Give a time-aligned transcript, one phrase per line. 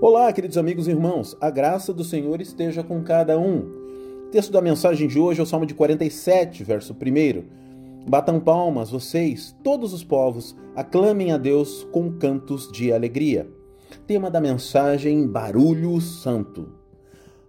[0.00, 3.60] Olá, queridos amigos e irmãos, a graça do Senhor esteja com cada um.
[4.26, 8.08] O texto da mensagem de hoje é o Salmo de 47, verso 1.
[8.10, 13.48] Batam palmas, vocês, todos os povos, aclamem a Deus com cantos de alegria.
[14.06, 16.70] Tema da mensagem: Barulho Santo.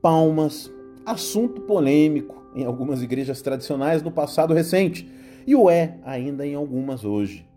[0.00, 0.72] Palmas,
[1.04, 5.06] assunto polêmico em algumas igrejas tradicionais no passado recente
[5.46, 7.49] e o é ainda em algumas hoje.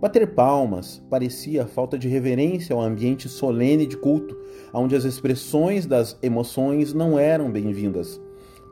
[0.00, 4.36] Bater palmas parecia falta de reverência ao ambiente solene de culto,
[4.72, 8.20] onde as expressões das emoções não eram bem-vindas.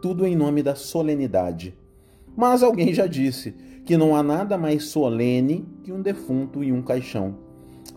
[0.01, 1.77] Tudo em nome da solenidade.
[2.37, 6.81] Mas alguém já disse que não há nada mais solene que um defunto e um
[6.81, 7.37] caixão.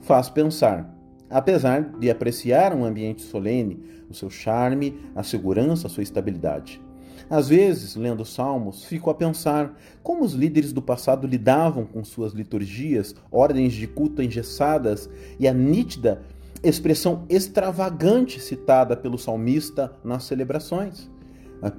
[0.02, 0.92] Faz pensar.
[1.30, 6.82] Apesar de apreciar um ambiente solene, o seu charme, a segurança, a sua estabilidade.
[7.30, 12.34] Às vezes, lendo salmos, fico a pensar como os líderes do passado lidavam com suas
[12.34, 16.22] liturgias, ordens de culto engessadas e a nítida
[16.64, 21.10] expressão extravagante citada pelo salmista nas celebrações.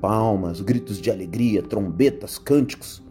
[0.01, 3.03] Palmas, gritos de alegria, trombetas, cânticos.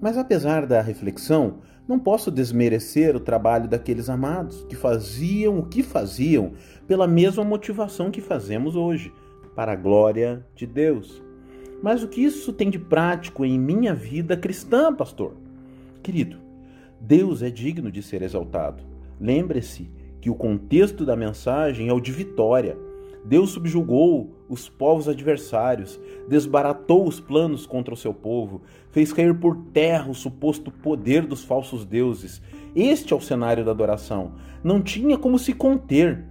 [0.00, 5.82] Mas apesar da reflexão, não posso desmerecer o trabalho daqueles amados que faziam o que
[5.82, 6.52] faziam
[6.86, 9.12] pela mesma motivação que fazemos hoje,
[9.54, 11.22] para a glória de Deus.
[11.82, 15.34] Mas o que isso tem de prático em minha vida cristã, pastor?
[16.02, 16.38] Querido,
[17.00, 18.82] Deus é digno de ser exaltado.
[19.18, 22.76] Lembre-se que o contexto da mensagem é o de vitória.
[23.24, 29.56] Deus subjugou os povos adversários, desbaratou os planos contra o seu povo, fez cair por
[29.72, 32.42] terra o suposto poder dos falsos deuses.
[32.74, 34.32] Este é o cenário da adoração.
[34.62, 36.24] Não tinha como se conter.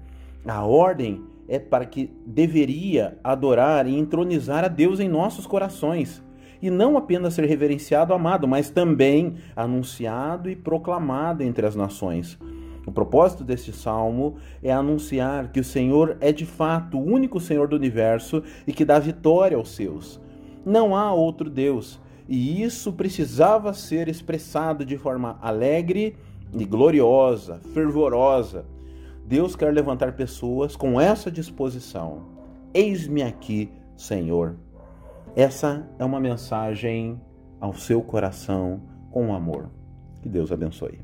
[0.46, 6.24] A ordem é para que deveria adorar e entronizar a Deus em nossos corações.
[6.62, 12.38] E não apenas ser reverenciado, amado, mas também anunciado e proclamado entre as nações.
[12.86, 17.68] O propósito deste salmo é anunciar que o Senhor é de fato o único Senhor
[17.68, 20.20] do universo e que dá vitória aos seus.
[20.66, 26.16] Não há outro Deus, e isso precisava ser expressado de forma alegre
[26.54, 28.66] e gloriosa, fervorosa.
[29.30, 32.24] Deus quer levantar pessoas com essa disposição.
[32.74, 34.56] Eis-me aqui, Senhor.
[35.36, 37.22] Essa é uma mensagem
[37.62, 38.82] ao seu coração
[39.12, 39.70] com amor.
[40.24, 41.00] Que Deus abençoe.